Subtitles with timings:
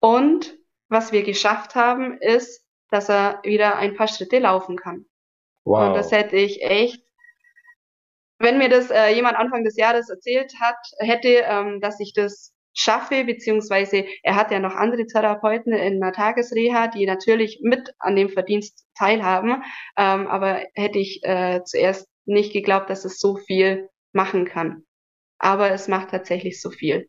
[0.00, 0.56] Und
[0.88, 5.04] was wir geschafft haben, ist, dass er wieder ein paar Schritte laufen kann.
[5.64, 5.88] Wow.
[5.88, 7.02] Und das hätte ich echt,
[8.38, 12.54] wenn mir das äh, jemand Anfang des Jahres erzählt hat, hätte, ähm, dass ich das
[12.72, 18.14] schaffe, beziehungsweise er hat ja noch andere Therapeuten in einer Tagesreha, die natürlich mit an
[18.14, 19.62] dem Verdienst teilhaben,
[19.96, 24.84] ähm, aber hätte ich äh, zuerst nicht geglaubt, dass es so viel machen kann.
[25.38, 27.08] Aber es macht tatsächlich so viel.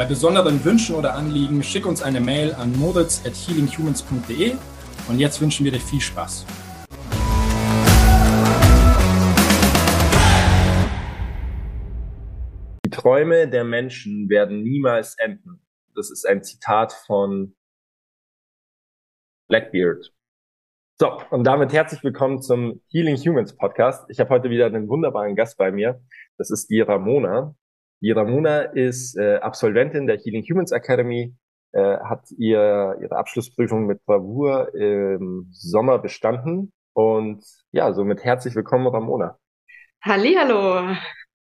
[0.00, 4.54] Bei besonderen Wünschen oder Anliegen schick uns eine Mail an moritz at healinghumans.de
[5.10, 6.46] und jetzt wünschen wir dir viel Spaß.
[12.86, 15.60] Die Träume der Menschen werden niemals enden.
[15.94, 17.54] Das ist ein Zitat von
[19.48, 20.14] Blackbeard.
[20.98, 24.08] So, und damit herzlich willkommen zum Healing Humans Podcast.
[24.08, 26.00] Ich habe heute wieder einen wunderbaren Gast bei mir.
[26.38, 27.54] Das ist die Ramona.
[28.02, 31.34] Die Ramona ist äh, Absolventin der Healing Humans Academy,
[31.72, 36.72] äh, hat ihr, ihre Abschlussprüfung mit Bravour im Sommer bestanden.
[36.94, 39.38] Und ja, somit herzlich willkommen, Ramona.
[40.02, 40.96] Hallihallo.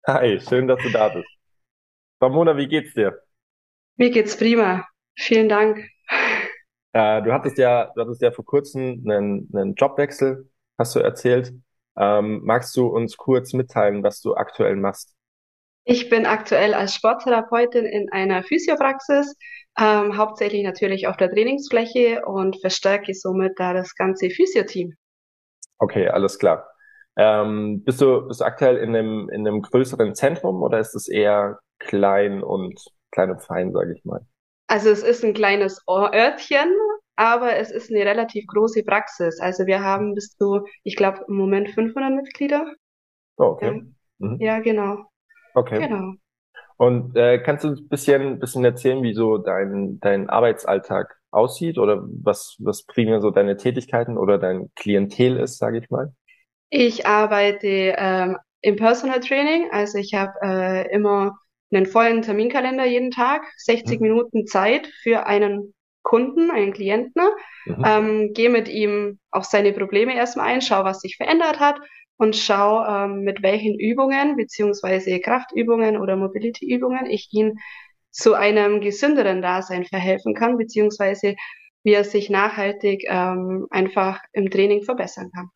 [0.05, 1.27] Hi, schön, dass du da bist.
[2.21, 3.19] Ramona, wie geht's dir?
[3.97, 4.85] Mir geht's prima.
[5.17, 5.89] Vielen Dank.
[6.93, 11.51] Äh, du hattest ja, du hattest ja vor kurzem einen, einen Jobwechsel, hast du erzählt.
[11.97, 15.15] Ähm, magst du uns kurz mitteilen, was du aktuell machst?
[15.85, 19.35] Ich bin aktuell als Sporttherapeutin in einer Physiopraxis,
[19.77, 24.93] ähm, hauptsächlich natürlich auf der Trainingsfläche und verstärke somit da das ganze Physioteam.
[25.79, 26.69] Okay, alles klar.
[27.17, 31.09] Ähm, bist du, bist du aktuell in einem, in einem größeren Zentrum oder ist es
[31.09, 32.79] eher klein und
[33.11, 34.25] klein und fein, sage ich mal?
[34.67, 36.73] Also es ist ein kleines Örtchen,
[37.15, 39.39] aber es ist eine relativ große Praxis.
[39.39, 42.65] Also wir haben bis zu, ich glaube, im Moment 500 Mitglieder.
[43.37, 43.83] Oh, okay.
[44.19, 44.37] Ja, mhm.
[44.39, 45.05] ja genau.
[45.53, 45.87] Okay.
[45.87, 46.13] Genau.
[46.77, 52.03] Und äh, kannst du ein bisschen, bisschen erzählen, wie so dein, dein Arbeitsalltag aussieht oder
[52.21, 56.13] was, was primär so deine Tätigkeiten oder dein Klientel ist, sage ich mal?
[56.69, 61.37] Ich arbeite ähm, im Personal Training, also ich habe äh, immer
[61.71, 64.07] einen vollen Terminkalender jeden Tag, 60 mhm.
[64.07, 67.23] Minuten Zeit für einen Kunden, einen Klienten,
[67.65, 67.83] mhm.
[67.85, 71.79] ähm, gehe mit ihm auf seine Probleme erstmal ein, schau, was sich verändert hat,
[72.17, 77.59] und schaue, ähm, mit welchen Übungen beziehungsweise Kraftübungen oder Mobility-Übungen ich ihn
[78.11, 81.35] zu einem gesünderen Dasein verhelfen kann, beziehungsweise
[81.83, 85.49] wie er sich nachhaltig ähm, einfach im Training verbessern kann.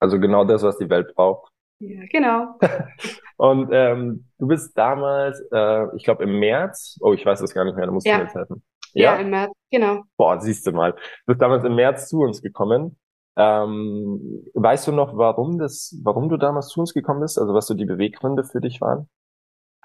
[0.00, 1.52] Also genau das, was die Welt braucht.
[1.78, 2.58] Ja, genau.
[3.36, 7.64] und ähm, du bist damals, äh, ich glaube im März, oh, ich weiß das gar
[7.64, 8.14] nicht mehr, da musst ja.
[8.14, 8.62] du mir jetzt helfen.
[8.94, 9.14] Ja?
[9.14, 10.02] ja, im März, genau.
[10.16, 10.92] Boah, siehst du mal.
[10.92, 12.96] Du bist damals im März zu uns gekommen
[13.36, 17.38] ähm, weißt du noch, warum das, warum du damals zu uns gekommen bist?
[17.38, 19.08] Also was so die Beweggründe für dich waren?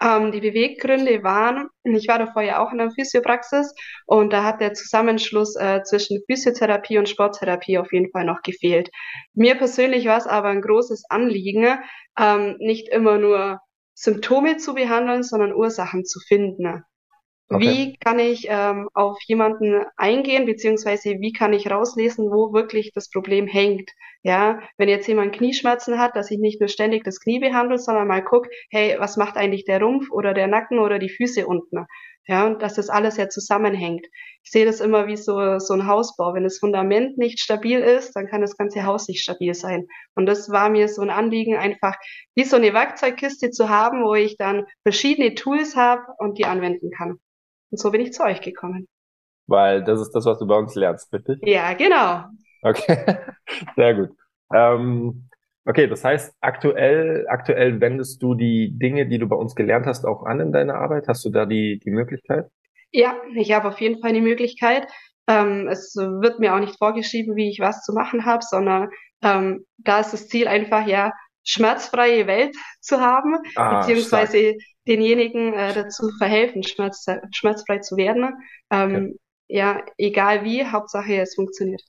[0.02, 3.74] Ähm, die Beweggründe waren, ich war davor ja auch in der Physiopraxis
[4.06, 8.90] und da hat der Zusammenschluss äh, zwischen Physiotherapie und Sporttherapie auf jeden Fall noch gefehlt.
[9.34, 11.80] Mir persönlich war es aber ein großes Anliegen,
[12.18, 13.60] ähm, nicht immer nur
[13.94, 16.84] Symptome zu behandeln, sondern Ursachen zu finden.
[17.52, 17.64] Okay.
[17.64, 23.10] Wie kann ich ähm, auf jemanden eingehen, beziehungsweise wie kann ich rauslesen, wo wirklich das
[23.10, 23.90] Problem hängt?
[24.22, 28.08] Ja, wenn jetzt jemand Knieschmerzen hat, dass ich nicht nur ständig das Knie behandle, sondern
[28.08, 31.88] mal guck, hey, was macht eigentlich der Rumpf oder der Nacken oder die Füße unten?
[32.28, 34.06] Ja, und dass das alles ja zusammenhängt.
[34.44, 36.36] Ich sehe das immer wie so, so ein Hausbau.
[36.36, 39.88] Wenn das Fundament nicht stabil ist, dann kann das ganze Haus nicht stabil sein.
[40.14, 41.96] Und das war mir so ein Anliegen, einfach
[42.36, 46.92] wie so eine Werkzeugkiste zu haben, wo ich dann verschiedene Tools habe und die anwenden
[46.92, 47.20] kann.
[47.72, 48.88] Und so bin ich zu euch gekommen.
[49.48, 51.40] Weil das ist das, was du bei uns lernst, richtig?
[51.44, 52.26] Ja, genau.
[52.62, 53.18] Okay,
[53.76, 54.10] sehr gut.
[54.54, 55.30] Ähm,
[55.66, 60.06] okay, das heißt, aktuell, aktuell wendest du die Dinge, die du bei uns gelernt hast,
[60.06, 61.08] auch an in deiner Arbeit?
[61.08, 62.50] Hast du da die, die Möglichkeit?
[62.92, 64.88] Ja, ich habe auf jeden Fall die Möglichkeit.
[65.28, 68.90] Ähm, es wird mir auch nicht vorgeschrieben, wie ich was zu machen habe, sondern
[69.22, 71.12] ähm, da ist das Ziel einfach, ja,
[71.50, 74.64] schmerzfreie Welt zu haben, ah, beziehungsweise stark.
[74.88, 78.36] denjenigen äh, dazu verhelfen, schmerz, schmerzfrei zu werden.
[78.70, 79.16] Ähm, okay.
[79.52, 81.82] Ja, egal wie, Hauptsache es funktioniert.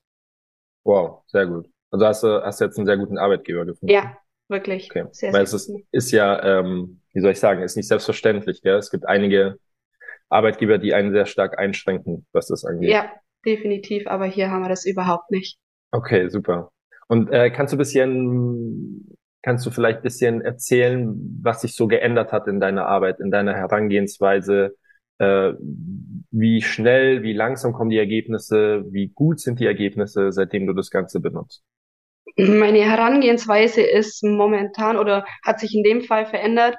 [0.84, 1.68] Wow, sehr gut.
[1.90, 3.92] Also hast du hast jetzt einen sehr guten Arbeitgeber gefunden.
[3.92, 4.16] Ja,
[4.50, 4.90] Wirklich.
[4.90, 5.06] Okay.
[5.12, 8.62] Sehr, Weil es ist, ist ja, ähm, wie soll ich sagen, ist nicht selbstverständlich.
[8.62, 8.76] Gell?
[8.76, 9.58] Es gibt einige
[10.28, 12.90] Arbeitgeber, die einen sehr stark einschränken, was das angeht.
[12.90, 13.12] Ja,
[13.46, 14.08] definitiv.
[14.08, 15.56] Aber hier haben wir das überhaupt nicht.
[15.92, 16.72] Okay, super.
[17.06, 22.46] Und äh, kannst du bisschen, kannst du vielleicht bisschen erzählen, was sich so geändert hat
[22.46, 24.76] in deiner Arbeit, in deiner Herangehensweise?
[25.18, 25.52] Äh,
[26.30, 28.84] wie schnell, wie langsam kommen die Ergebnisse?
[28.90, 31.62] Wie gut sind die Ergebnisse, seitdem du das Ganze benutzt?
[32.36, 36.76] Meine Herangehensweise ist momentan oder hat sich in dem Fall verändert,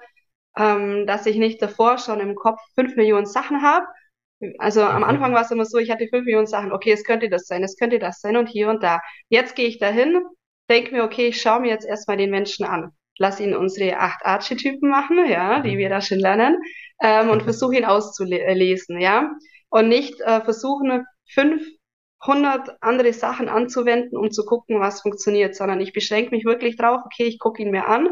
[0.58, 3.86] ähm, dass ich nicht davor schon im Kopf fünf Millionen Sachen habe.
[4.58, 7.30] Also am Anfang war es immer so, ich hatte fünf Millionen Sachen, okay, es könnte
[7.30, 9.02] das sein, es könnte das sein und hier und da.
[9.30, 10.18] Jetzt gehe ich dahin,
[10.70, 12.92] denke mir, okay, ich schaue mir jetzt erstmal den Menschen an.
[13.18, 15.78] Lass ihn unsere acht Archetypen machen, ja, die mhm.
[15.78, 16.58] wir da schon lernen,
[17.02, 19.32] ähm, und versuche ihn auszulesen, ja.
[19.70, 25.94] Und nicht äh, versuchen, 500 andere Sachen anzuwenden, um zu gucken, was funktioniert, sondern ich
[25.94, 28.10] beschränke mich wirklich drauf, okay, ich gucke ihn mir an,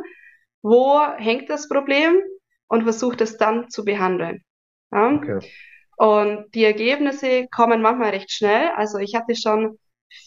[0.62, 2.22] wo hängt das Problem
[2.68, 4.42] und versuche das dann zu behandeln.
[4.92, 5.12] Ja?
[5.14, 5.40] Okay.
[5.98, 8.70] Und die Ergebnisse kommen manchmal recht schnell.
[8.76, 9.78] Also ich hatte schon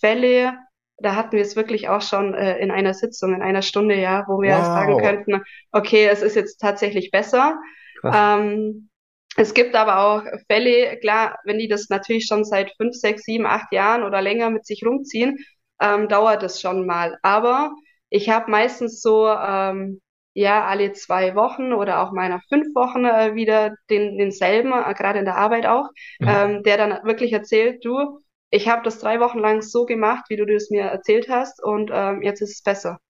[0.00, 0.58] Fälle,
[1.02, 4.24] da hatten wir es wirklich auch schon äh, in einer Sitzung, in einer Stunde, ja,
[4.28, 4.64] wo wir wow.
[4.64, 7.58] sagen könnten, okay, es ist jetzt tatsächlich besser.
[8.04, 8.88] Ähm,
[9.36, 13.46] es gibt aber auch Fälle, klar, wenn die das natürlich schon seit fünf, sechs, sieben,
[13.46, 15.38] acht Jahren oder länger mit sich rumziehen,
[15.80, 17.18] ähm, dauert es schon mal.
[17.22, 17.72] Aber
[18.10, 20.00] ich habe meistens so ähm,
[20.34, 24.94] ja alle zwei Wochen oder auch mal nach fünf Wochen äh, wieder den, denselben, äh,
[24.94, 25.88] gerade in der Arbeit auch,
[26.20, 26.28] mhm.
[26.28, 28.18] ähm, der dann wirklich erzählt, du,
[28.52, 31.90] ich habe das drei Wochen lang so gemacht, wie du das mir erzählt hast und
[31.92, 33.00] ähm, jetzt ist es besser.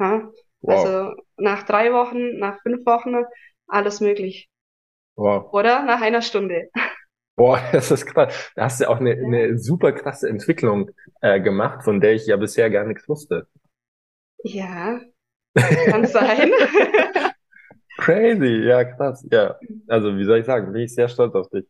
[0.00, 0.30] Ja?
[0.62, 0.74] Wow.
[0.74, 3.14] Also nach drei Wochen, nach fünf Wochen,
[3.68, 4.48] alles möglich.
[5.16, 5.52] Wow.
[5.52, 6.70] Oder nach einer Stunde.
[7.36, 8.50] Boah, das ist krass.
[8.56, 10.90] Da hast du auch eine, eine super krasse Entwicklung
[11.20, 13.46] äh, gemacht, von der ich ja bisher gar nichts wusste.
[14.42, 14.98] Ja,
[15.54, 16.50] kann sein.
[17.98, 19.56] Crazy, ja, krass, ja.
[19.88, 21.66] Also, wie soll ich sagen, bin ich sehr stolz auf dich.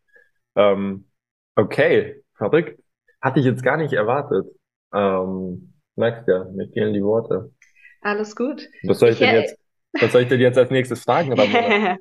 [0.54, 1.10] Ähm,
[1.56, 2.80] okay, verrückt.
[3.20, 4.46] Hatte ich jetzt gar nicht erwartet.
[4.94, 7.52] Ähm, merkst ja, mir fehlen die Worte.
[8.00, 8.67] Alles gut.
[8.84, 9.58] Was soll ich, ich denn jetzt,
[10.00, 11.38] was soll ich denn jetzt als nächstes fragen?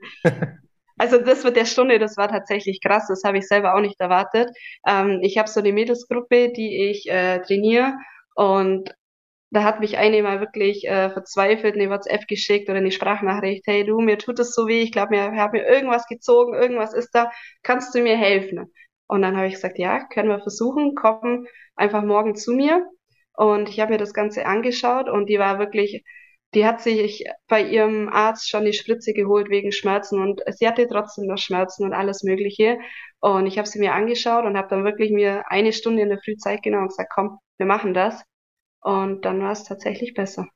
[0.97, 3.07] also das mit der Stunde, das war tatsächlich krass.
[3.07, 4.49] Das habe ich selber auch nicht erwartet.
[4.87, 7.93] Ähm, ich habe so eine Mädelsgruppe, die ich äh, trainiere
[8.35, 8.93] und
[9.51, 13.83] da hat mich eine mal wirklich äh, verzweifelt eine WhatsApp geschickt oder eine Sprachnachricht, hey
[13.83, 17.11] du, mir tut es so weh, ich glaube, mir habe mir irgendwas gezogen, irgendwas ist
[17.13, 17.31] da,
[17.63, 18.71] kannst du mir helfen?
[19.09, 22.85] Und dann habe ich gesagt, ja, können wir versuchen, komm einfach morgen zu mir.
[23.33, 26.03] Und ich habe mir das Ganze angeschaut und die war wirklich,
[26.53, 30.87] die hat sich bei ihrem Arzt schon die Spritze geholt wegen Schmerzen und sie hatte
[30.87, 32.77] trotzdem noch Schmerzen und alles Mögliche.
[33.19, 36.19] Und ich habe sie mir angeschaut und habe dann wirklich mir eine Stunde in der
[36.23, 38.23] Früh Zeit genommen und gesagt, komm, wir machen das.
[38.81, 40.47] Und dann war es tatsächlich besser.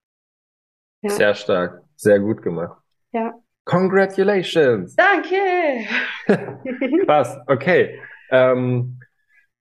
[1.01, 1.09] Ja.
[1.09, 1.81] Sehr stark.
[1.95, 2.79] Sehr gut gemacht.
[3.13, 3.33] Ja.
[3.65, 4.95] Congratulations.
[4.95, 5.87] Danke.
[7.05, 7.35] Krass.
[7.47, 7.99] Okay.
[8.31, 8.99] Ähm,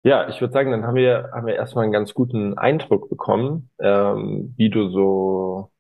[0.04, 3.70] ja, ich würde sagen, dann haben wir, haben wir erstmal einen ganz guten Eindruck bekommen,
[3.80, 5.70] ähm, wie du so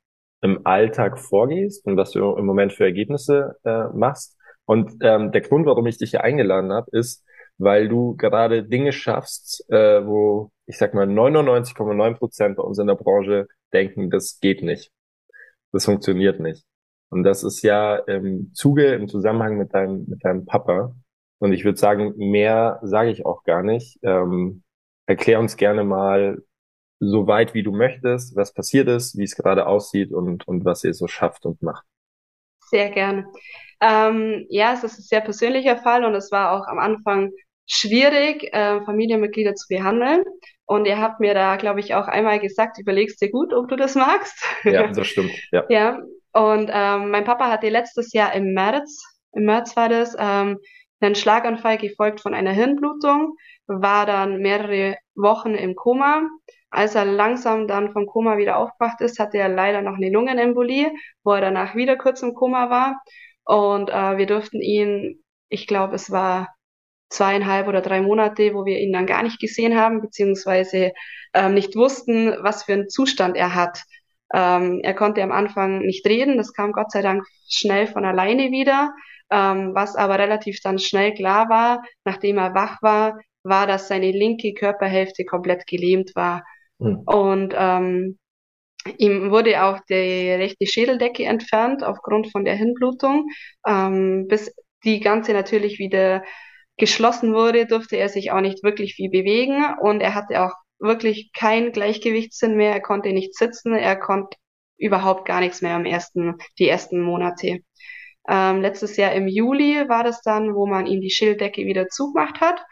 [0.42, 4.36] im Alltag vorgehst und was du im Moment für Ergebnisse äh, machst.
[4.64, 7.24] Und ähm, der Grund, warum ich dich hier eingeladen habe, ist,
[7.58, 12.86] weil du gerade Dinge schaffst, äh, wo ich sag mal 99,9 Prozent bei uns in
[12.86, 14.90] der Branche denken, das geht nicht.
[15.72, 16.64] Das funktioniert nicht.
[17.10, 20.94] Und das ist ja im Zuge, im Zusammenhang mit deinem, mit deinem Papa.
[21.42, 23.98] Und ich würde sagen, mehr sage ich auch gar nicht.
[24.04, 24.62] Ähm,
[25.06, 26.40] erklär uns gerne mal
[27.00, 30.84] so weit, wie du möchtest, was passiert ist, wie es gerade aussieht und, und was
[30.84, 31.84] ihr so schafft und macht.
[32.70, 33.26] Sehr gerne.
[33.80, 37.32] Ähm, ja, es ist ein sehr persönlicher Fall und es war auch am Anfang
[37.66, 40.22] schwierig, äh, Familienmitglieder zu behandeln.
[40.64, 43.74] Und ihr habt mir da, glaube ich, auch einmal gesagt, überlegst dir gut, ob du
[43.74, 44.46] das magst.
[44.62, 45.32] Ja, das stimmt.
[45.50, 45.64] Ja.
[45.68, 45.98] ja.
[46.34, 49.02] Und ähm, mein Papa hatte letztes Jahr im März,
[49.32, 50.60] im März war das, ähm,
[51.06, 56.22] einen Schlaganfall gefolgt von einer Hirnblutung, war dann mehrere Wochen im Koma.
[56.70, 60.92] Als er langsam dann vom Koma wieder aufgewacht ist, hatte er leider noch eine Lungenembolie,
[61.22, 63.02] wo er danach wieder kurz im Koma war.
[63.44, 66.54] Und äh, wir durften ihn, ich glaube, es war
[67.10, 70.92] zweieinhalb oder drei Monate, wo wir ihn dann gar nicht gesehen haben, beziehungsweise
[71.34, 73.82] ähm, nicht wussten, was für einen Zustand er hat.
[74.34, 78.50] Ähm, er konnte am Anfang nicht reden, das kam Gott sei Dank schnell von alleine
[78.50, 78.94] wieder.
[79.32, 84.10] Ähm, was aber relativ dann schnell klar war, nachdem er wach war, war, dass seine
[84.10, 86.44] linke Körperhälfte komplett gelähmt war.
[86.78, 86.98] Mhm.
[87.06, 88.18] Und ähm,
[88.98, 89.94] ihm wurde auch die
[90.30, 93.28] rechte Schädeldecke entfernt aufgrund von der Hirnblutung,
[93.66, 96.22] ähm, bis die ganze natürlich wieder
[96.76, 101.30] geschlossen wurde, durfte er sich auch nicht wirklich viel bewegen und er hatte auch wirklich
[101.32, 102.72] kein Gleichgewichtssinn mehr.
[102.72, 104.36] Er konnte nicht sitzen, er konnte
[104.78, 107.60] überhaupt gar nichts mehr im ersten, die ersten Monate.
[108.28, 112.40] Ähm, letztes Jahr im Juli war das dann, wo man ihm die Schilddecke wieder zugemacht
[112.40, 112.64] hat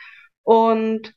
[0.43, 1.15] und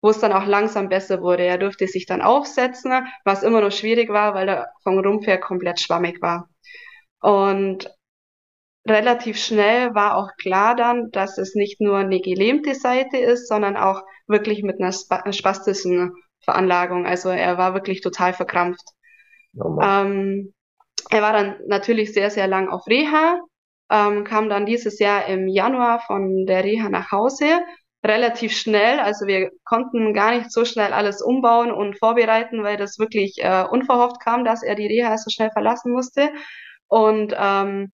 [0.00, 1.44] wo es dann auch langsam besser wurde.
[1.44, 5.38] Er durfte sich dann aufsetzen, was immer noch schwierig war, weil er vom Rumpf her
[5.38, 6.48] komplett schwammig war.
[7.20, 7.92] Und
[8.86, 13.76] relativ schnell war auch klar dann, dass es nicht nur eine gelähmte Seite ist, sondern
[13.76, 17.06] auch wirklich mit einer spastischen Veranlagung.
[17.06, 18.88] Also er war wirklich total verkrampft.
[19.54, 20.54] Ähm,
[21.10, 23.40] er war dann natürlich sehr, sehr lang auf Reha,
[23.90, 27.60] ähm, kam dann dieses Jahr im Januar von der Reha nach Hause,
[28.04, 29.00] relativ schnell.
[29.00, 33.64] Also wir konnten gar nicht so schnell alles umbauen und vorbereiten, weil das wirklich äh,
[33.70, 36.30] unverhofft kam, dass er die Reha so schnell verlassen musste.
[36.88, 37.92] Und ähm,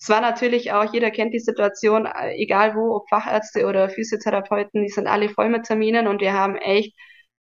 [0.00, 4.82] es war natürlich auch, jeder kennt die Situation, äh, egal wo, ob Fachärzte oder Physiotherapeuten,
[4.82, 6.94] die sind alle voll mit Terminen und wir haben echt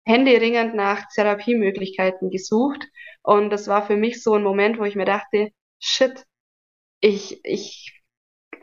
[0.05, 2.87] händeringend nach Therapiemöglichkeiten gesucht.
[3.23, 6.25] Und das war für mich so ein Moment, wo ich mir dachte, shit,
[7.01, 8.01] ich, ich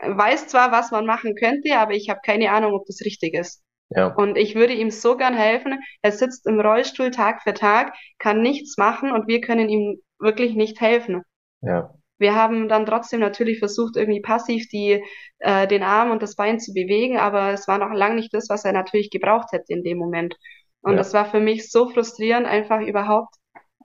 [0.01, 3.63] weiß zwar, was man machen könnte, aber ich habe keine Ahnung, ob das richtig ist.
[3.89, 4.07] Ja.
[4.13, 5.79] Und ich würde ihm so gern helfen.
[6.01, 10.55] Er sitzt im Rollstuhl Tag für Tag, kann nichts machen und wir können ihm wirklich
[10.55, 11.23] nicht helfen.
[11.61, 11.93] Ja.
[12.17, 15.03] Wir haben dann trotzdem natürlich versucht, irgendwie passiv die,
[15.39, 18.47] äh, den Arm und das Bein zu bewegen, aber es war noch lange nicht das,
[18.49, 20.35] was er natürlich gebraucht hätte in dem Moment.
[20.81, 20.97] Und ja.
[20.97, 23.33] das war für mich so frustrierend, einfach überhaupt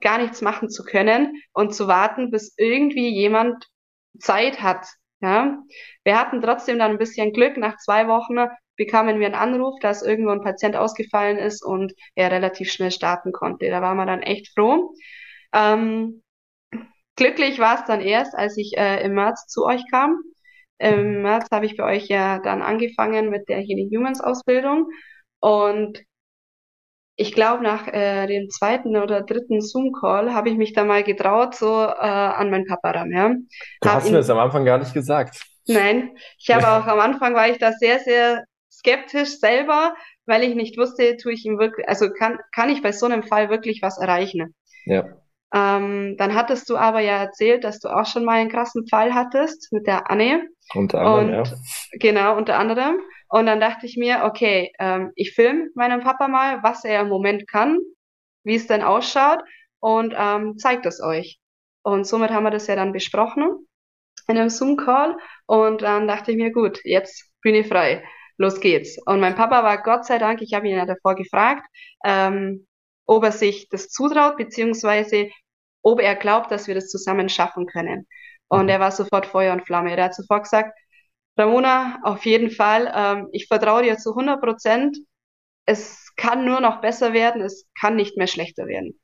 [0.01, 3.65] gar nichts machen zu können und zu warten, bis irgendwie jemand
[4.19, 4.87] Zeit hat.
[5.21, 5.57] Ja,
[6.03, 7.57] wir hatten trotzdem dann ein bisschen Glück.
[7.57, 8.35] Nach zwei Wochen
[8.75, 13.31] bekamen wir einen Anruf, dass irgendwo ein Patient ausgefallen ist und er relativ schnell starten
[13.31, 13.69] konnte.
[13.69, 14.93] Da waren wir dann echt froh.
[15.53, 16.21] Ähm,
[17.15, 20.17] glücklich war es dann erst, als ich äh, im März zu euch kam.
[20.77, 24.89] Im März habe ich bei euch ja dann angefangen mit der Healing Humans Ausbildung
[25.39, 26.03] und
[27.17, 31.55] ich glaube, nach äh, dem zweiten oder dritten Zoom-Call habe ich mich da mal getraut,
[31.55, 33.11] so äh, an meinen Papa ran.
[33.11, 33.29] Ja.
[33.29, 35.41] Du hab hast ihn, mir das am Anfang gar nicht gesagt.
[35.67, 39.95] Nein, ich habe auch am Anfang war ich da sehr, sehr skeptisch selber,
[40.25, 43.23] weil ich nicht wusste, tue ich ihm wirklich, also kann, kann ich bei so einem
[43.23, 44.53] Fall wirklich was erreichen.
[44.85, 45.05] Ja.
[45.53, 49.13] Ähm, dann hattest du aber ja erzählt, dass du auch schon mal einen krassen Fall
[49.13, 50.41] hattest mit der Anne.
[50.73, 51.57] Unter anderem, und, ja.
[51.93, 52.97] Genau, unter anderem.
[53.35, 57.09] Und dann dachte ich mir, okay, ähm, ich filme meinem Papa mal, was er im
[57.09, 57.79] Moment kann,
[58.45, 59.39] wie es denn ausschaut
[59.81, 61.37] und ähm, zeigt es euch.
[61.83, 63.67] Und somit haben wir das ja dann besprochen
[64.29, 65.17] in einem Zoom-Call.
[65.47, 68.05] Und dann dachte ich mir, gut, jetzt bin ich frei.
[68.37, 68.97] Los geht's.
[69.05, 71.67] Und mein Papa war Gott sei Dank, ich habe ihn ja davor gefragt,
[72.05, 72.65] ähm,
[73.05, 75.29] ob er sich das zutraut, beziehungsweise
[75.81, 78.07] ob er glaubt, dass wir das zusammen schaffen können.
[78.47, 78.69] Und mhm.
[78.69, 79.93] er war sofort Feuer und Flamme.
[79.93, 80.73] Er hat sofort gesagt,
[81.37, 84.97] Ramona, auf jeden Fall, ähm, ich vertraue dir zu 100 Prozent.
[85.65, 88.99] Es kann nur noch besser werden, es kann nicht mehr schlechter werden.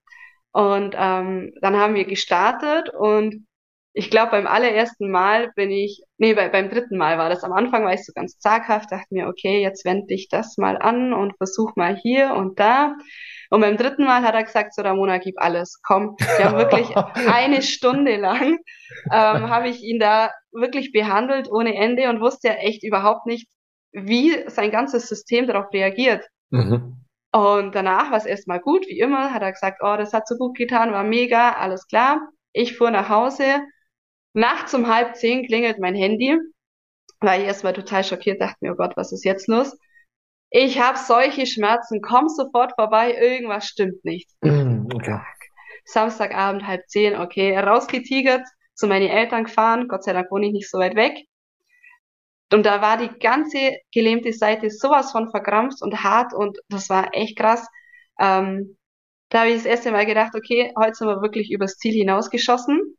[0.52, 3.48] Und ähm, dann haben wir gestartet und
[3.94, 7.44] ich glaube, beim allerersten Mal bin ich, nee, bei, beim dritten Mal war das.
[7.44, 10.78] Am Anfang war ich so ganz zaghaft, dachte mir, okay, jetzt wende ich das mal
[10.78, 12.96] an und versuch mal hier und da.
[13.50, 16.16] Und beim dritten Mal hat er gesagt, so Ramona, gib alles, komm.
[16.38, 16.96] Wir haben wirklich
[17.28, 18.60] eine Stunde lang,
[19.12, 23.50] ähm, habe ich ihn da wirklich behandelt ohne Ende und wusste ja echt überhaupt nicht,
[23.92, 26.26] wie sein ganzes System darauf reagiert.
[26.50, 27.02] Mhm.
[27.34, 30.38] Und danach war es erstmal gut, wie immer, hat er gesagt, oh, das hat so
[30.38, 32.22] gut getan, war mega, alles klar.
[32.54, 33.62] Ich fuhr nach Hause,
[34.34, 36.38] Nachts um halb zehn klingelt mein Handy,
[37.20, 39.78] weil ich erstmal total schockiert dachte mir, oh Gott, was ist jetzt los?
[40.50, 44.30] Ich habe solche Schmerzen, komm sofort vorbei, irgendwas stimmt nicht.
[44.42, 45.20] Mm, okay.
[45.86, 50.70] Samstagabend halb zehn, okay, rausgetigert, zu meinen Eltern gefahren, Gott sei Dank wohne ich nicht
[50.70, 51.14] so weit weg.
[52.54, 57.14] Und da war die ganze gelähmte Seite sowas von verkrampft und hart und das war
[57.14, 57.66] echt krass.
[58.20, 58.78] Ähm,
[59.30, 62.98] da habe ich das erste Mal gedacht, okay, heute sind wir wirklich übers Ziel hinausgeschossen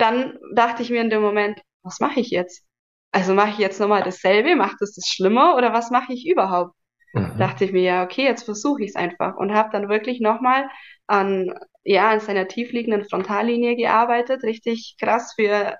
[0.00, 2.64] dann dachte ich mir in dem Moment, was mache ich jetzt?
[3.12, 6.74] Also mache ich jetzt nochmal dasselbe, macht es das schlimmer oder was mache ich überhaupt?
[7.12, 7.38] Mhm.
[7.38, 10.68] Dachte ich mir, ja, okay, jetzt versuche ich es einfach und habe dann wirklich nochmal
[11.06, 11.52] an,
[11.84, 15.76] ja, an seiner tiefliegenden Frontallinie gearbeitet, richtig krass für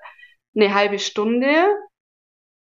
[0.55, 1.65] eine halbe Stunde.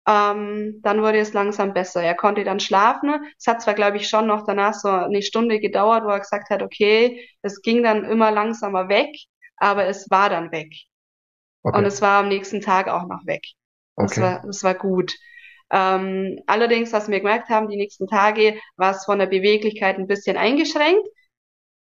[0.07, 2.03] Ähm, dann wurde es langsam besser.
[2.03, 3.25] Er konnte dann schlafen.
[3.39, 6.51] Es hat zwar, glaube ich, schon noch danach so eine Stunde gedauert, wo er gesagt
[6.51, 9.11] hat, okay, es ging dann immer langsamer weg,
[9.57, 10.71] aber es war dann weg.
[11.65, 11.79] Okay.
[11.79, 13.43] Und es war am nächsten Tag auch noch weg.
[13.97, 14.21] Das, okay.
[14.21, 15.15] war, das war gut.
[15.71, 20.07] Ähm, allerdings, was wir gemerkt haben, die nächsten Tage war es von der Beweglichkeit ein
[20.07, 21.07] bisschen eingeschränkt.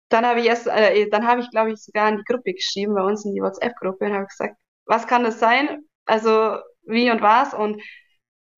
[0.09, 2.93] Dann habe ich erst, äh, dann habe ich, glaube ich, sogar in die Gruppe geschrieben,
[2.93, 5.83] bei uns in die WhatsApp-Gruppe und habe gesagt, was kann das sein?
[6.05, 7.53] Also wie und was?
[7.53, 7.81] Und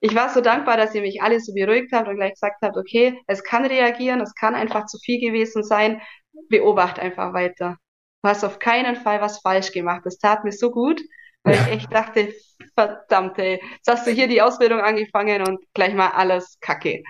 [0.02, 2.78] ich war so dankbar, dass ihr mich alle so beruhigt habt und gleich gesagt habt,
[2.78, 6.02] okay, es kann reagieren, es kann einfach zu viel gewesen sein,
[6.50, 7.78] beobacht einfach weiter.
[8.26, 10.02] Du hast auf keinen Fall was falsch gemacht.
[10.04, 11.00] Das tat mir so gut,
[11.44, 12.34] weil ich echt dachte,
[12.74, 17.04] verdammt, ey, jetzt hast du hier die Ausbildung angefangen und gleich mal alles kacke.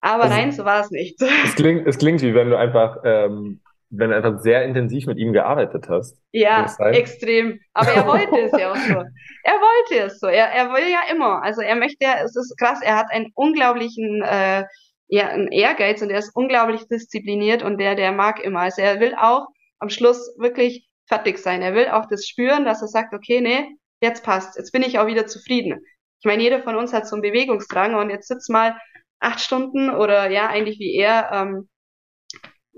[0.00, 1.20] Aber also, nein, so war es nicht.
[1.44, 3.60] Es klingt, es klingt wie wenn du einfach, ähm,
[3.90, 6.16] wenn du einfach sehr intensiv mit ihm gearbeitet hast.
[6.32, 7.60] Ja, extrem.
[7.74, 9.02] Aber er wollte es ja auch so.
[9.48, 10.26] Er wollte es so.
[10.26, 11.40] Er, er will ja immer.
[11.40, 14.64] Also er möchte, es ist krass, er hat einen unglaublichen äh,
[15.08, 18.62] ja, einen Ehrgeiz und er ist unglaublich diszipliniert und der, der mag immer.
[18.62, 19.46] Also er will auch
[19.78, 21.62] am Schluss wirklich fertig sein.
[21.62, 24.98] Er will auch das spüren, dass er sagt, okay, nee, jetzt passt, jetzt bin ich
[24.98, 25.80] auch wieder zufrieden.
[26.20, 28.76] Ich meine, jeder von uns hat so einen Bewegungsdrang und jetzt sitzt mal
[29.20, 31.68] acht Stunden oder ja, eigentlich wie er, ähm,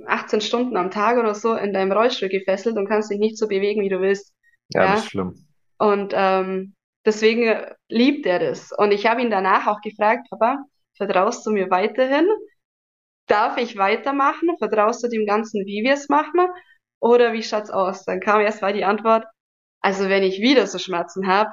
[0.07, 3.49] 18 Stunden am Tag oder so in deinem Rollstuhl gefesselt und kannst dich nicht so
[3.49, 4.33] bewegen, wie du willst.
[4.71, 4.93] Ja, ja?
[4.93, 5.35] das ist schlimm.
[5.78, 6.75] Und ähm,
[7.05, 8.73] deswegen liebt er das.
[8.76, 10.59] Und ich habe ihn danach auch gefragt, Papa,
[10.97, 12.28] vertraust du mir weiterhin?
[13.26, 14.57] Darf ich weitermachen?
[14.59, 16.49] Vertraust du dem Ganzen, wie wir es machen?
[17.00, 18.05] Oder wie schaut's aus?
[18.05, 19.25] Dann kam erst mal die Antwort,
[19.81, 21.50] also wenn ich wieder so Schmerzen habe,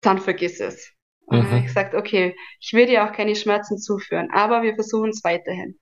[0.00, 0.92] dann vergiss es.
[1.26, 1.66] Und dann habe ich mhm.
[1.66, 5.78] gesagt, okay, ich will dir auch keine Schmerzen zuführen, aber wir versuchen es weiterhin.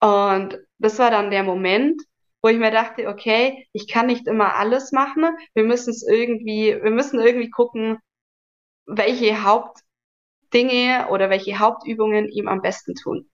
[0.00, 2.02] Und das war dann der Moment,
[2.42, 5.24] wo ich mir dachte, okay, ich kann nicht immer alles machen.
[5.54, 7.98] Wir müssen es irgendwie, wir müssen irgendwie gucken,
[8.84, 13.30] welche Hauptdinge oder welche Hauptübungen ihm am besten tun.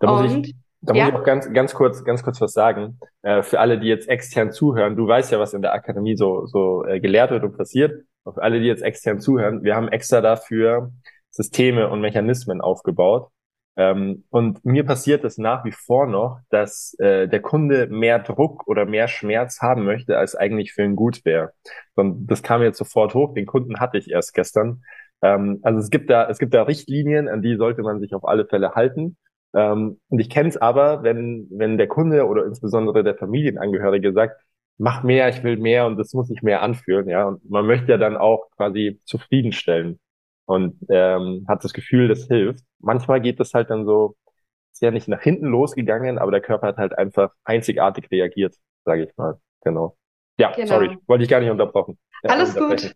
[0.00, 0.54] Da muss Und, ich,
[0.86, 1.08] da muss ja.
[1.08, 2.98] ich auch ganz, ganz kurz, ganz kurz was sagen.
[3.22, 6.46] Äh, für alle, die jetzt extern zuhören, du weißt ja, was in der Akademie so,
[6.46, 8.04] so äh, gelehrt wird und passiert.
[8.24, 10.92] Und für alle, die jetzt extern zuhören, wir haben extra dafür
[11.30, 13.30] Systeme und Mechanismen aufgebaut,
[13.76, 18.66] ähm, und mir passiert es nach wie vor noch, dass äh, der Kunde mehr Druck
[18.66, 21.52] oder mehr Schmerz haben möchte, als eigentlich für ihn gut wäre.
[21.94, 23.34] Und das kam jetzt sofort hoch.
[23.34, 24.82] Den Kunden hatte ich erst gestern.
[25.20, 28.26] Ähm, also es gibt da, es gibt da Richtlinien, an die sollte man sich auf
[28.26, 29.18] alle Fälle halten.
[29.56, 34.40] Ähm, und ich kenne es aber, wenn, wenn der Kunde oder insbesondere der Familienangehörige sagt,
[34.78, 37.26] mach mehr, ich will mehr und das muss ich mehr anführen, ja.
[37.26, 39.98] Und man möchte ja dann auch quasi zufriedenstellen
[40.44, 42.64] und ähm, hat das Gefühl, das hilft.
[42.80, 44.16] Manchmal geht das halt dann so,
[44.72, 48.54] ist ja nicht nach hinten losgegangen, aber der Körper hat halt einfach einzigartig reagiert,
[48.84, 49.40] sage ich mal.
[49.62, 49.96] Genau.
[50.38, 50.68] Ja, genau.
[50.68, 51.98] sorry, wollte ich gar nicht unterbrochen.
[52.22, 52.94] Ja, Alles gut.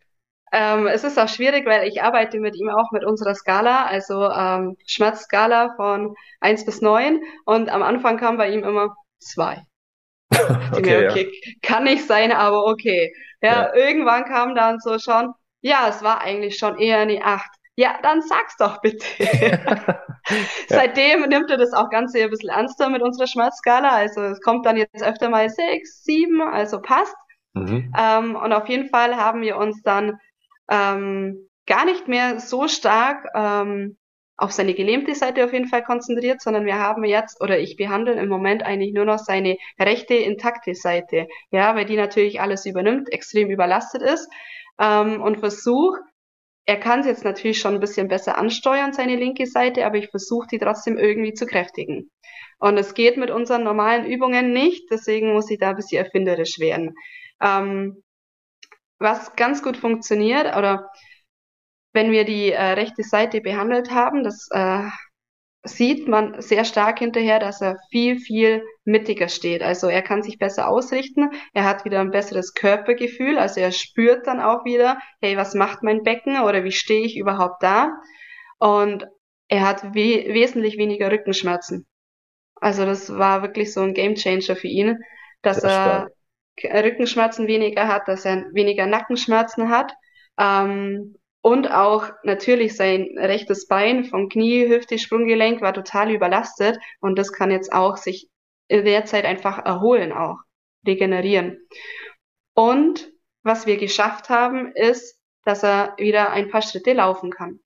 [0.52, 4.28] Ähm, es ist auch schwierig, weil ich arbeite mit ihm auch mit unserer Skala, also
[4.30, 9.62] ähm, Schmerzskala von eins bis neun und am Anfang kam bei ihm immer zwei.
[10.72, 11.52] okay, mir, okay ja.
[11.62, 13.12] kann nicht sein, aber okay.
[13.42, 17.50] Ja, ja, irgendwann kam dann so schon ja, es war eigentlich schon eher eine Acht.
[17.76, 19.06] Ja, dann sag's doch bitte.
[19.18, 20.04] ja.
[20.68, 23.90] Seitdem nimmt er das auch Ganze ein bisschen ernster mit unserer Schmerzskala.
[23.90, 27.16] Also es kommt dann jetzt öfter mal sechs, sieben, also passt.
[27.54, 27.92] Mhm.
[27.98, 30.18] Ähm, und auf jeden Fall haben wir uns dann
[30.70, 33.96] ähm, gar nicht mehr so stark ähm,
[34.37, 38.14] auf seine gelähmte Seite auf jeden Fall konzentriert, sondern wir haben jetzt, oder ich behandle
[38.14, 43.12] im Moment eigentlich nur noch seine rechte intakte Seite, ja, weil die natürlich alles übernimmt,
[43.12, 44.28] extrem überlastet ist
[44.78, 46.00] ähm, und versuche,
[46.64, 50.09] er kann es jetzt natürlich schon ein bisschen besser ansteuern, seine linke Seite, aber ich
[50.09, 52.11] versuche die trotzdem irgendwie zu kräftigen.
[52.59, 56.59] Und es geht mit unseren normalen Übungen nicht, deswegen muss ich da ein bisschen erfinderisch
[56.59, 56.94] werden.
[57.42, 58.02] Ähm,
[59.00, 60.90] was ganz gut funktioniert, oder
[61.92, 64.84] wenn wir die äh, rechte Seite behandelt haben, das äh,
[65.62, 69.62] sieht man sehr stark hinterher, dass er viel, viel mittiger steht.
[69.62, 74.26] Also er kann sich besser ausrichten, er hat wieder ein besseres Körpergefühl, also er spürt
[74.26, 77.90] dann auch wieder, hey, was macht mein Becken oder wie stehe ich überhaupt da?
[78.58, 79.06] Und
[79.48, 81.86] er hat we wesentlich weniger Rückenschmerzen.
[82.54, 84.98] Also das war wirklich so ein Gamechanger für ihn,
[85.42, 86.10] dass er
[86.62, 89.92] Rückenschmerzen weniger hat, dass er weniger Nackenschmerzen hat.
[90.38, 97.18] Ähm, und auch natürlich sein rechtes Bein vom Knie, Hüfte, Sprunggelenk war total überlastet und
[97.18, 98.28] das kann jetzt auch sich
[98.68, 100.38] in der Zeit einfach erholen auch,
[100.86, 101.66] regenerieren.
[102.54, 103.10] Und
[103.42, 107.60] was wir geschafft haben, ist, dass er wieder ein paar Schritte laufen kann.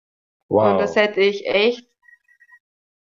[0.49, 0.73] Wow.
[0.73, 1.87] Und das hätte ich echt,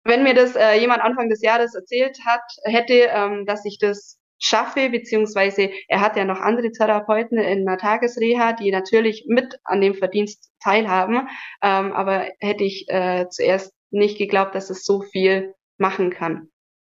[0.03, 4.19] wenn mir das äh, jemand Anfang des Jahres erzählt hat, hätte, ähm, dass ich das
[4.41, 9.79] schaffe, beziehungsweise er hat ja noch andere Therapeuten in einer Tagesreha, die natürlich mit an
[9.79, 11.29] dem Verdienst teilhaben,
[11.61, 16.49] ähm, aber hätte ich äh, zuerst nicht geglaubt, dass es so viel machen kann.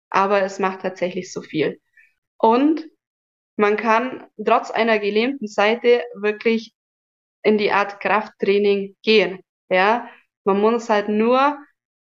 [0.09, 1.79] Aber es macht tatsächlich so viel.
[2.37, 2.85] Und
[3.55, 6.73] man kann trotz einer gelähmten Seite wirklich
[7.43, 9.39] in die Art Krafttraining gehen.
[9.69, 10.09] Ja,
[10.43, 11.57] man muss halt nur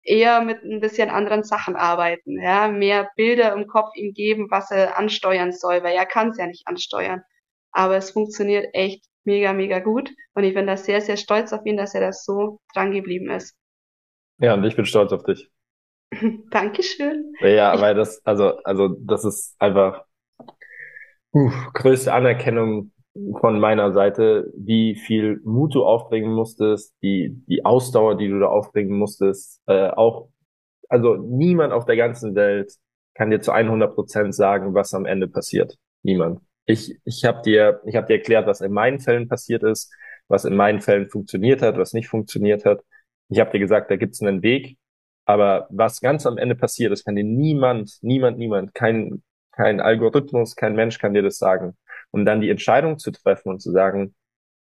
[0.06, 4.72] eher mit ein bisschen anderen Sachen arbeiten, ja, mehr Bilder im Kopf ihm geben, was
[4.72, 7.24] er ansteuern soll, weil er kann es ja nicht ansteuern.
[7.72, 11.66] Aber es funktioniert echt mega, mega gut und ich bin da sehr, sehr stolz auf
[11.66, 13.56] ihn, dass er das so dran geblieben ist.
[14.38, 15.50] Ja, und ich bin stolz auf dich.
[16.52, 17.34] Dankeschön.
[17.42, 20.06] Ja, weil das, also, also, das ist einfach,
[21.36, 22.94] Uh, größte Anerkennung
[23.40, 28.48] von meiner Seite, wie viel Mut du aufbringen musstest, die, die Ausdauer, die du da
[28.48, 30.30] aufbringen musstest, äh, auch,
[30.90, 32.74] also niemand auf der ganzen Welt
[33.14, 35.78] kann dir zu 100 Prozent sagen, was am Ende passiert.
[36.04, 36.42] Niemand.
[36.66, 39.94] Ich, ich habe dir, ich habe dir erklärt, was in meinen Fällen passiert ist,
[40.28, 42.82] was in meinen Fällen funktioniert hat, was nicht funktioniert hat.
[43.30, 44.78] Ich habe dir gesagt, da gibt's einen Weg,
[45.26, 49.24] aber was ganz am Ende passiert, das kann dir niemand, niemand, niemand, kein,
[49.54, 51.78] kein Algorithmus, kein Mensch kann dir das sagen
[52.12, 54.16] um dann die Entscheidung zu treffen und zu sagen,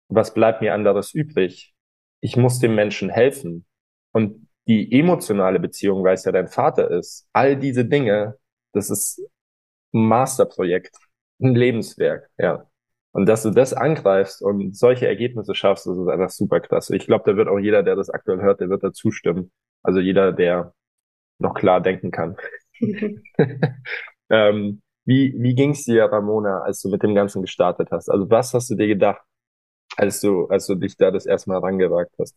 [0.08, 1.74] was bleibt mir anderes übrig?
[2.20, 3.66] Ich muss dem Menschen helfen.
[4.12, 8.36] Und die emotionale Beziehung, weil es ja dein Vater ist, all diese Dinge,
[8.72, 9.20] das ist
[9.92, 10.96] ein Masterprojekt,
[11.40, 12.66] ein Lebenswerk, ja.
[13.12, 16.96] Und dass du das angreifst und solche Ergebnisse schaffst, das ist einfach super klasse.
[16.96, 19.52] Ich glaube, da wird auch jeder, der das aktuell hört, der wird da zustimmen.
[19.82, 20.72] Also jeder, der
[21.38, 22.36] noch klar denken kann.
[24.30, 28.08] ähm, wie, wie ging's dir, Ramona, als du mit dem Ganzen gestartet hast?
[28.08, 29.22] Also was hast du dir gedacht,
[29.96, 32.36] als du, als du dich da das erste Mal rangewagt hast?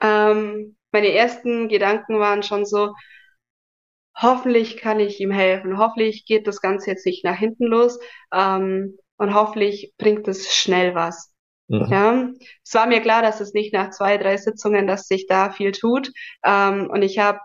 [0.00, 2.92] Ähm, meine ersten Gedanken waren schon so,
[4.16, 7.98] hoffentlich kann ich ihm helfen, hoffentlich geht das Ganze jetzt nicht nach hinten los
[8.32, 11.32] ähm, und hoffentlich bringt es schnell was.
[11.68, 11.88] Mhm.
[11.90, 12.28] Ja,
[12.64, 15.72] es war mir klar, dass es nicht nach zwei, drei Sitzungen, dass sich da viel
[15.72, 16.12] tut.
[16.44, 17.40] Ähm, und ich habe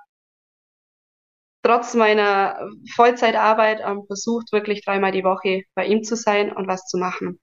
[1.64, 6.86] trotz meiner Vollzeitarbeit ähm, versucht, wirklich dreimal die Woche bei ihm zu sein und was
[6.86, 7.40] zu machen.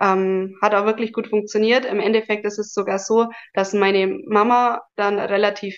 [0.00, 1.84] Ähm, hat auch wirklich gut funktioniert.
[1.84, 5.76] Im Endeffekt ist es sogar so, dass meine Mama dann relativ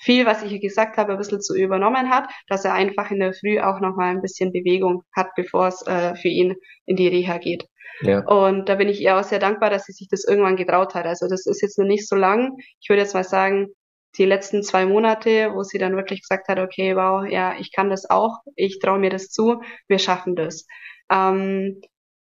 [0.00, 3.20] viel, was ich ihr gesagt habe, ein bisschen zu übernommen hat, dass er einfach in
[3.20, 6.96] der Früh auch noch mal ein bisschen Bewegung hat, bevor es äh, für ihn in
[6.96, 7.66] die Reha geht.
[8.02, 8.20] Ja.
[8.26, 11.04] Und da bin ich ihr auch sehr dankbar, dass sie sich das irgendwann getraut hat.
[11.04, 12.56] Also das ist jetzt noch nicht so lang.
[12.80, 13.68] Ich würde jetzt mal sagen,
[14.16, 17.90] die letzten zwei Monate, wo sie dann wirklich gesagt hat, okay, wow, ja, ich kann
[17.90, 20.66] das auch, ich traue mir das zu, wir schaffen das.
[21.10, 21.80] Ähm,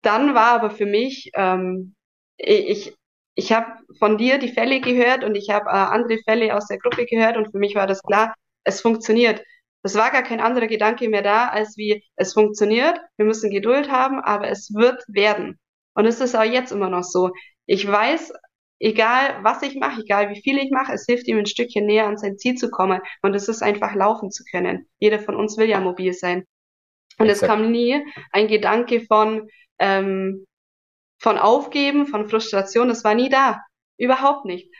[0.02, 1.94] dann war aber für mich, ähm,
[2.36, 2.94] ich,
[3.34, 3.66] ich habe
[3.98, 7.36] von dir die Fälle gehört und ich habe äh, andere Fälle aus der Gruppe gehört
[7.36, 8.34] und für mich war das klar,
[8.64, 9.42] es funktioniert.
[9.82, 13.90] Es war gar kein anderer Gedanke mehr da, als wie es funktioniert, wir müssen Geduld
[13.90, 15.58] haben, aber es wird werden.
[15.94, 17.30] Und es ist auch jetzt immer noch so.
[17.66, 18.32] Ich weiß
[18.78, 22.06] egal was ich mache, egal wie viel ich mache, es hilft ihm ein Stückchen näher
[22.06, 23.00] an sein Ziel zu kommen.
[23.22, 24.88] Und es ist einfach laufen zu können.
[24.98, 26.44] Jeder von uns will ja mobil sein.
[27.18, 30.46] Und es kam nie ein Gedanke von, ähm,
[31.18, 33.60] von Aufgeben, von Frustration, das war nie da.
[33.98, 34.70] Überhaupt nicht.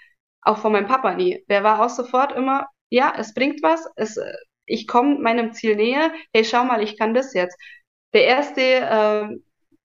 [0.43, 1.45] Auch von meinem Papa nie.
[1.49, 4.19] Der war auch sofort immer, ja, es bringt was, es,
[4.67, 7.57] ich komme meinem Ziel näher, hey, schau mal, ich kann das jetzt.
[8.13, 9.29] Der erste, äh,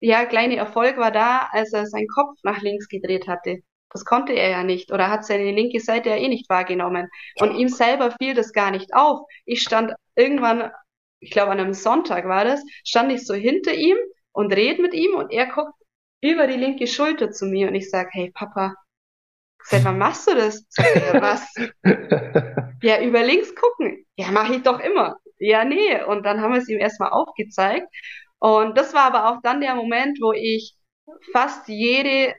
[0.01, 3.59] ja, kleine Erfolg war da, als er seinen Kopf nach links gedreht hatte.
[3.91, 7.09] Das konnte er ja nicht oder hat seine linke Seite ja eh nicht wahrgenommen.
[7.39, 9.27] Und ihm selber fiel das gar nicht auf.
[9.45, 10.71] Ich stand irgendwann,
[11.19, 13.97] ich glaube an einem Sonntag war das, stand ich so hinter ihm
[14.31, 15.73] und red mit ihm und er guckt
[16.21, 18.75] über die linke Schulter zu mir und ich sag, hey Papa,
[19.63, 20.65] seit wann machst du das?
[20.69, 21.47] Sagt er, was?
[22.83, 24.05] ja, über links gucken.
[24.15, 25.17] Ja, mache ich doch immer.
[25.37, 26.03] Ja, nee.
[26.03, 27.87] Und dann haben wir es ihm erstmal aufgezeigt.
[28.39, 30.75] Und das war aber auch dann der Moment, wo ich
[31.31, 32.35] fast jede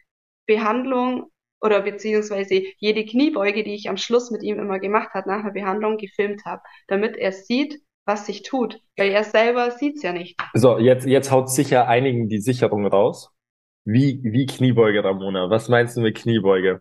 [0.47, 5.43] Behandlung oder beziehungsweise jede Kniebeuge, die ich am Schluss mit ihm immer gemacht hat nach
[5.45, 10.13] der Behandlung, gefilmt habe, damit er sieht, was sich tut, weil er selber sieht's ja
[10.13, 10.41] nicht.
[10.55, 13.31] So, jetzt, jetzt haut sicher einigen die Sicherung raus.
[13.85, 15.51] Wie, wie Kniebeuge, Ramona?
[15.51, 16.81] Was meinst du mit Kniebeuge?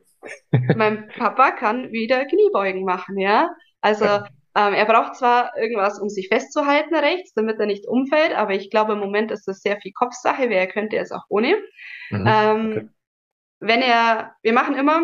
[0.75, 3.49] mein Papa kann wieder Kniebeugen machen, ja.
[3.81, 4.27] Also ja.
[4.55, 8.71] Ähm, er braucht zwar irgendwas, um sich festzuhalten rechts, damit er nicht umfällt, aber ich
[8.71, 11.55] glaube im Moment ist das sehr viel Kopfsache, weil er könnte es auch ohne.
[12.09, 12.25] Mhm.
[12.27, 12.87] Ähm, okay
[13.59, 15.01] wenn er, wir machen immer,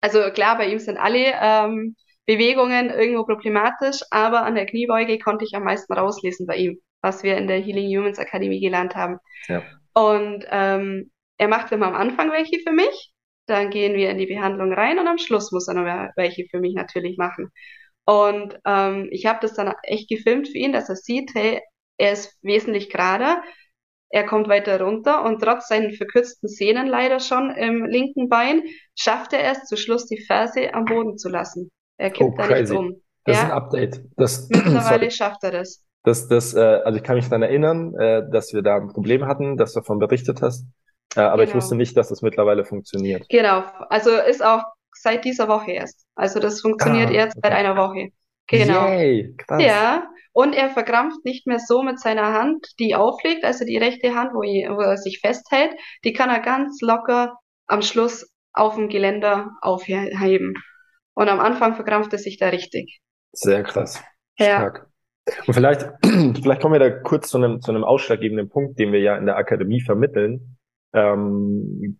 [0.00, 5.44] also klar, bei ihm sind alle ähm, Bewegungen irgendwo problematisch, aber an der Kniebeuge konnte
[5.44, 9.18] ich am meisten rauslesen bei ihm, was wir in der Healing Humans Akademie gelernt haben.
[9.48, 9.62] Ja.
[9.94, 13.12] Und ähm, er macht immer am Anfang welche für mich,
[13.46, 16.60] dann gehen wir in die Behandlung rein und am Schluss muss er noch welche für
[16.60, 17.50] mich natürlich machen.
[18.04, 21.60] Und ähm, ich habe das dann echt gefilmt für ihn, dass er sieht, hey,
[21.98, 23.42] er ist wesentlich gerader,
[24.12, 28.62] er kommt weiter runter und trotz seinen verkürzten Sehnen leider schon im linken Bein
[28.94, 31.70] schafft er es zu Schluss die Ferse am Boden zu lassen.
[31.96, 33.00] Er kippt oh, da nicht um.
[33.24, 33.42] Das ja?
[33.42, 34.00] ist ein Update.
[34.18, 35.82] Das, Mittlerweile schafft er das.
[36.04, 39.26] Das, das, äh, also ich kann mich daran erinnern, äh, dass wir da ein Problem
[39.26, 40.66] hatten, dass du davon berichtet hast.
[41.16, 41.48] Äh, aber genau.
[41.48, 43.26] ich wusste nicht, dass das mittlerweile funktioniert.
[43.30, 43.62] Genau.
[43.88, 44.62] Also ist auch
[44.94, 46.04] seit dieser Woche erst.
[46.16, 47.48] Also das funktioniert ah, erst okay.
[47.48, 48.10] seit einer Woche.
[48.52, 48.86] Genau.
[48.86, 49.62] Yay, krass.
[49.62, 54.14] Ja, und er verkrampft nicht mehr so mit seiner Hand, die auflegt, also die rechte
[54.14, 55.72] Hand, wo, er, wo er sich festhält,
[56.04, 60.54] die kann er ganz locker am Schluss auf dem Geländer aufheben.
[61.14, 63.00] Und am Anfang verkrampft er sich da richtig.
[63.32, 64.02] Sehr krass.
[64.38, 64.72] Ja.
[65.46, 69.00] Und vielleicht, vielleicht kommen wir da kurz zu einem, zu einem ausschlaggebenden Punkt, den wir
[69.00, 70.58] ja in der Akademie vermitteln.
[70.92, 71.98] Ähm,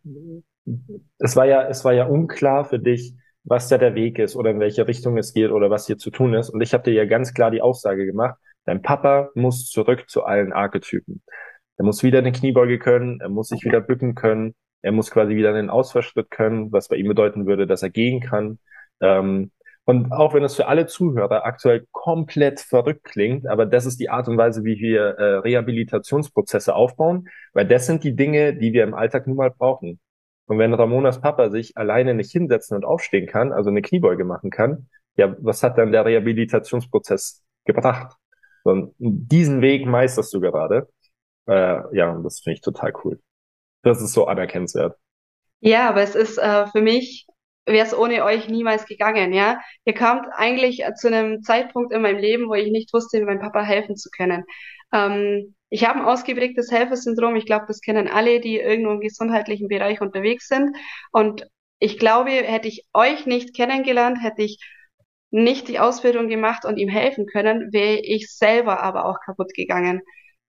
[1.19, 4.51] es war ja, es war ja unklar für dich, was da der Weg ist oder
[4.51, 6.51] in welche Richtung es geht oder was hier zu tun ist.
[6.51, 10.25] Und ich habe dir ja ganz klar die Aussage gemacht, dein Papa muss zurück zu
[10.25, 11.23] allen Archetypen.
[11.79, 15.35] Er muss wieder eine Kniebeuge können, er muss sich wieder bücken können, er muss quasi
[15.37, 18.59] wieder einen Ausfallschritt können, was bei ihm bedeuten würde, dass er gehen kann.
[19.01, 19.51] Ähm,
[19.85, 24.11] und auch wenn es für alle Zuhörer aktuell komplett verrückt klingt, aber das ist die
[24.11, 28.85] Art und Weise, wie wir äh, Rehabilitationsprozesse aufbauen, weil das sind die Dinge, die wir
[28.85, 29.99] im Alltag nun mal brauchen.
[30.47, 34.51] Und wenn Ramonas Papa sich alleine nicht hinsetzen und aufstehen kann, also eine Kniebeuge machen
[34.51, 38.17] kann, ja, was hat dann der Rehabilitationsprozess gebracht?
[38.65, 40.89] Und diesen Weg meisterst du gerade.
[41.47, 43.21] Äh, ja, das finde ich total cool.
[43.83, 44.97] Das ist so anerkennenswert.
[45.61, 47.27] Ja, aber es ist äh, für mich
[47.67, 49.61] wäre es ohne euch niemals gegangen, ja.
[49.85, 53.63] Ihr kamt eigentlich zu einem Zeitpunkt in meinem Leben, wo ich nicht wusste, meinem Papa
[53.63, 54.45] helfen zu können.
[54.93, 57.35] Ähm, ich habe ein ausgeprägtes Helfersyndrom.
[57.35, 60.77] Ich glaube, das kennen alle, die irgendwo im gesundheitlichen Bereich unterwegs sind.
[61.13, 64.59] Und ich glaube, hätte ich euch nicht kennengelernt, hätte ich
[65.31, 70.03] nicht die Ausbildung gemacht und ihm helfen können, wäre ich selber aber auch kaputt gegangen.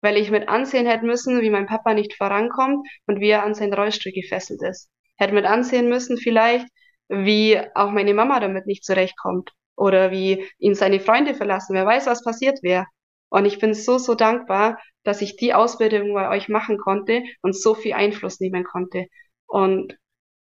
[0.00, 3.54] Weil ich mit ansehen hätte müssen, wie mein Papa nicht vorankommt und wie er an
[3.54, 4.90] seinen Rollstuhl gefesselt ist.
[5.16, 6.66] Hätte mit ansehen müssen vielleicht,
[7.08, 11.74] wie auch meine Mama damit nicht zurechtkommt oder wie ihn seine Freunde verlassen.
[11.74, 12.86] Wer weiß, was passiert wäre.
[13.28, 17.56] Und ich bin so, so dankbar, dass ich die Ausbildung bei euch machen konnte und
[17.56, 19.06] so viel Einfluss nehmen konnte.
[19.46, 19.96] Und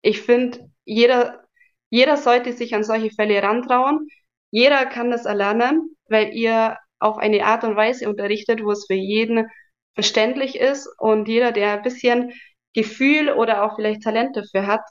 [0.02, 1.44] ich finde, jeder,
[1.90, 4.08] jeder sollte sich an solche Fälle rantrauen.
[4.50, 8.94] Jeder kann das erlernen, weil ihr auf eine Art und Weise unterrichtet, wo es für
[8.94, 9.48] jeden
[9.94, 12.32] verständlich ist und jeder, der ein bisschen
[12.74, 14.82] Gefühl oder auch vielleicht Talent dafür hat,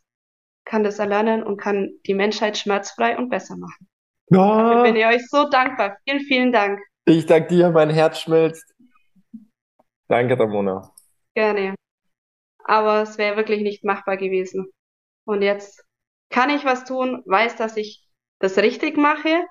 [0.66, 3.88] kann das erlernen und kann die Menschheit schmerzfrei und besser machen.
[4.32, 4.36] Oh.
[4.36, 5.98] Dafür bin ich euch so dankbar.
[6.04, 6.80] Vielen, vielen Dank.
[7.10, 8.72] Ich danke dir, mein Herz schmilzt.
[10.10, 10.94] Danke, Ramona.
[11.34, 11.74] Gerne.
[12.64, 14.72] Aber es wäre wirklich nicht machbar gewesen.
[15.26, 15.84] Und jetzt
[16.30, 19.44] kann ich was tun, weiß, dass ich das richtig mache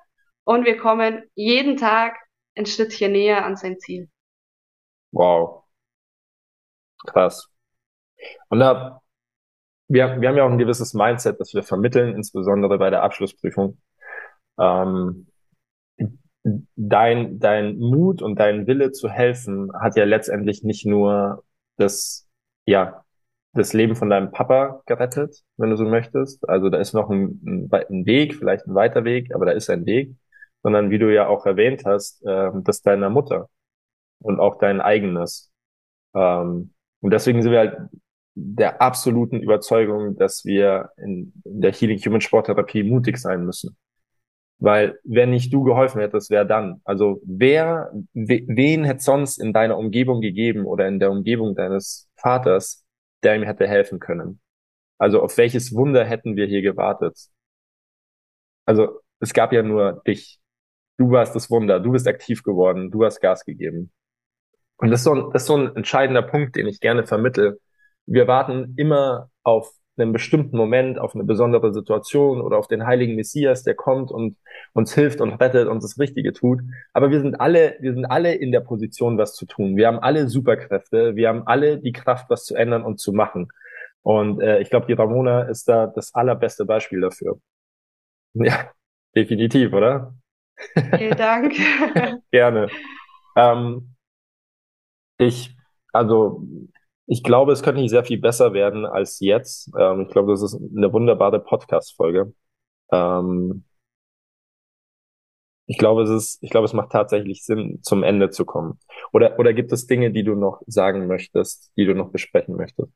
[0.44, 2.16] und wir kommen jeden Tag
[2.54, 4.08] ein Schrittchen näher an sein Ziel.
[5.10, 5.64] Wow.
[7.06, 7.50] Krass.
[8.50, 9.00] Und da
[9.88, 13.80] wir, wir haben ja auch ein gewisses Mindset, das wir vermitteln, insbesondere bei der Abschlussprüfung.
[14.60, 15.27] Ähm,
[16.76, 21.44] dein, dein Mut und dein Wille zu helfen hat ja letztendlich nicht nur
[21.76, 22.28] das,
[22.66, 23.04] ja,
[23.54, 26.48] das Leben von deinem Papa gerettet, wenn du so möchtest.
[26.48, 29.86] Also da ist noch ein, ein Weg, vielleicht ein weiter Weg, aber da ist ein
[29.86, 30.14] Weg,
[30.62, 33.48] sondern wie du ja auch erwähnt hast, äh, das deiner Mutter
[34.20, 35.52] und auch dein eigenes.
[36.14, 37.78] Ähm, und deswegen sind wir halt
[38.34, 43.76] der absoluten Überzeugung, dass wir in, in der Healing Human Sporttherapie mutig sein müssen.
[44.58, 46.80] Weil wenn nicht du geholfen hättest, wer dann?
[46.84, 52.84] Also wer, wen hätte sonst in deiner Umgebung gegeben oder in der Umgebung deines Vaters,
[53.22, 54.40] der ihm hätte helfen können?
[54.98, 57.16] Also auf welches Wunder hätten wir hier gewartet?
[58.66, 60.40] Also es gab ja nur dich.
[60.96, 63.92] Du warst das Wunder, du bist aktiv geworden, du hast Gas gegeben.
[64.78, 67.58] Und das ist so ein, das ist so ein entscheidender Punkt, den ich gerne vermittel
[68.08, 73.16] wir warten immer auf einen bestimmten Moment, auf eine besondere Situation oder auf den heiligen
[73.16, 74.36] Messias, der kommt und
[74.72, 76.60] uns hilft und rettet und das Richtige tut.
[76.92, 79.76] Aber wir sind alle, wir sind alle in der Position, was zu tun.
[79.76, 81.16] Wir haben alle Superkräfte.
[81.16, 83.48] Wir haben alle die Kraft, was zu ändern und zu machen.
[84.02, 87.40] Und äh, ich glaube, die Ramona ist da das allerbeste Beispiel dafür.
[88.34, 88.70] Ja,
[89.14, 90.14] definitiv, oder?
[90.96, 91.54] Vielen Dank.
[92.30, 92.68] Gerne.
[93.36, 93.94] Ähm,
[95.18, 95.56] ich,
[95.92, 96.46] also
[97.10, 99.70] ich glaube, es könnte nicht sehr viel besser werden als jetzt.
[99.78, 102.34] Ähm, ich glaube, das ist eine wunderbare Podcast-Folge.
[102.92, 103.64] Ähm,
[105.64, 108.78] ich glaube, es ist, ich glaube, es macht tatsächlich Sinn, zum Ende zu kommen.
[109.12, 112.92] Oder, oder gibt es Dinge, die du noch sagen möchtest, die du noch besprechen möchtest?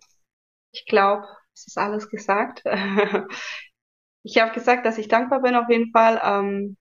[0.72, 2.62] Ich glaube, es ist alles gesagt.
[4.24, 6.20] ich habe gesagt, dass ich dankbar bin auf jeden Fall.
[6.22, 6.76] Ähm,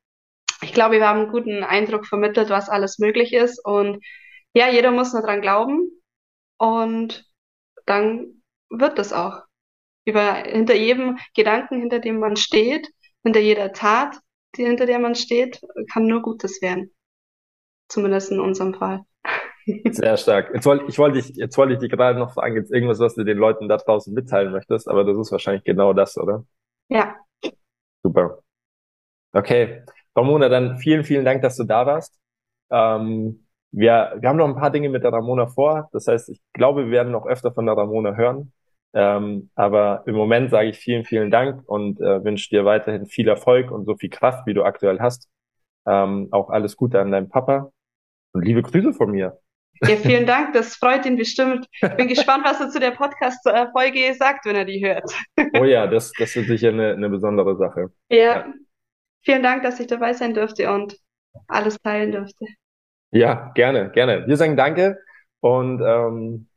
[0.61, 3.63] ich glaube, wir haben einen guten Eindruck vermittelt, was alles möglich ist.
[3.65, 4.03] Und
[4.53, 6.00] ja, jeder muss nur dran glauben.
[6.61, 7.25] Und
[7.87, 9.41] dann wird das auch.
[10.05, 12.87] Über, hinter jedem Gedanken, hinter dem man steht,
[13.23, 14.19] hinter jeder Tat,
[14.55, 15.59] die, hinter der man steht,
[15.91, 16.91] kann nur Gutes werden.
[17.87, 19.01] Zumindest in unserem Fall.
[19.91, 20.51] Sehr stark.
[20.53, 23.15] Jetzt wollte ich wollte dich, jetzt wollte ich dich gerade noch fragen, jetzt irgendwas, was
[23.15, 26.45] du den Leuten da draußen mitteilen möchtest, aber das ist wahrscheinlich genau das, oder?
[26.89, 27.15] Ja.
[28.03, 28.43] Super.
[29.33, 29.83] Okay.
[30.15, 32.19] Ramona, dann vielen, vielen Dank, dass du da warst.
[32.69, 35.89] Ähm, wir, wir haben noch ein paar Dinge mit der Ramona vor.
[35.93, 38.51] Das heißt, ich glaube, wir werden noch öfter von der Ramona hören.
[38.93, 43.27] Ähm, aber im Moment sage ich vielen, vielen Dank und äh, wünsche dir weiterhin viel
[43.27, 45.29] Erfolg und so viel Kraft, wie du aktuell hast.
[45.87, 47.71] Ähm, auch alles Gute an deinen Papa.
[48.33, 49.39] Und liebe Grüße von mir.
[49.83, 51.67] Ja, vielen Dank, das freut ihn bestimmt.
[51.97, 55.11] Bin gespannt, was er zu der Podcast-Folge sagt, wenn er die hört.
[55.59, 57.91] Oh ja, das, das wird sicher eine, eine besondere Sache.
[58.09, 58.17] Ja.
[58.17, 58.53] ja,
[59.23, 60.97] vielen Dank, dass ich dabei sein durfte und
[61.47, 62.45] alles teilen durfte.
[63.13, 64.25] Ja, gerne, gerne.
[64.25, 64.97] Wir sagen Danke
[65.41, 66.47] und ähm,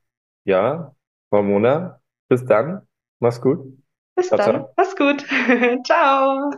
[0.44, 0.94] ja,
[1.28, 2.82] Frau Mona, bis dann.
[3.18, 3.76] Mach's gut.
[4.14, 4.46] Bis ciao, dann.
[4.46, 4.74] Ciao.
[4.76, 5.26] Mach's gut.
[5.84, 6.52] ciao.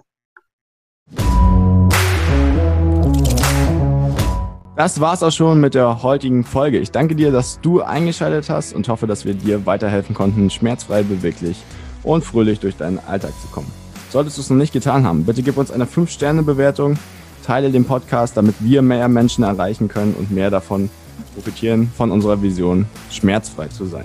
[4.76, 6.76] Das war's auch schon mit der heutigen Folge.
[6.76, 11.04] Ich danke dir, dass du eingeschaltet hast und hoffe, dass wir dir weiterhelfen konnten, schmerzfrei,
[11.04, 11.64] beweglich
[12.02, 13.72] und fröhlich durch deinen Alltag zu kommen.
[14.10, 16.98] Solltest du es noch nicht getan haben, bitte gib uns eine 5-Sterne-Bewertung,
[17.46, 20.90] teile den Podcast, damit wir mehr Menschen erreichen können und mehr davon
[21.34, 24.04] profitieren von unserer Vision, schmerzfrei zu sein.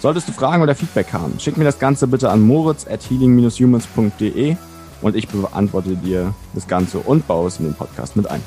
[0.00, 4.56] Solltest du Fragen oder Feedback haben, schick mir das Ganze bitte an moritz at healing-humans.de
[5.02, 8.42] und ich beantworte dir das Ganze und baue es in den Podcast mit ein.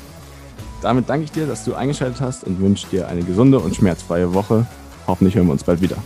[0.82, 4.34] Damit danke ich dir, dass du eingeschaltet hast und wünsche dir eine gesunde und schmerzfreie
[4.34, 4.66] Woche.
[5.06, 5.96] Hoffentlich hören wir uns bald wieder.